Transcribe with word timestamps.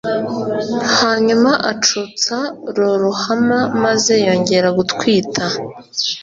Hanyuma 0.97 1.51
acutsa 1.71 2.35
Loruhama 2.81 3.59
maze 3.83 4.13
yongera 4.25 4.67
gutwita 4.77 5.43